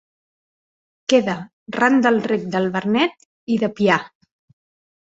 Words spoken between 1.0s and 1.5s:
Queda